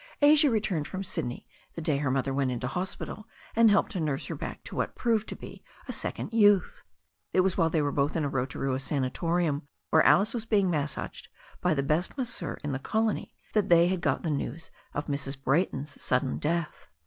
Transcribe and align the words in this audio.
Asia 0.23 0.49
returned 0.49 0.87
from 0.87 1.03
Sydney 1.03 1.45
the 1.75 1.81
day 1.81 1.97
her 1.97 2.09
mother 2.09 2.33
went 2.33 2.49
into 2.49 2.65
hospital, 2.65 3.27
and 3.55 3.69
helped 3.69 3.91
to 3.91 3.99
nurse 3.99 4.25
her 4.25 4.35
back 4.35 4.63
to 4.63 4.75
what 4.75 4.95
proved 4.95 5.27
to 5.29 5.35
be 5.35 5.63
a 5.87 5.93
second 5.93 6.33
youth. 6.33 6.81
It 7.33 7.41
was 7.41 7.55
while 7.55 7.69
they 7.69 7.83
were 7.83 7.91
both 7.91 8.15
in 8.15 8.23
a 8.23 8.27
Rotorua 8.27 8.79
sanatorium, 8.79 9.67
where 9.91 10.01
Alice 10.01 10.33
was 10.33 10.47
being 10.47 10.71
massaged 10.71 11.27
by 11.61 11.75
the 11.75 11.83
best 11.83 12.17
masseur 12.17 12.55
in 12.63 12.71
the 12.71 12.79
colony, 12.79 13.35
that 13.53 13.69
they 13.69 13.95
got 13.95 14.23
the 14.23 14.31
news 14.31 14.71
of 14.95 15.05
Mrs. 15.05 15.37
Brajrton's 15.39 16.01
sudden 16.01 16.39
death. 16.39 16.87